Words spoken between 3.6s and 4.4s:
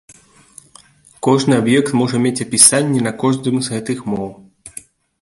з гэтых моў.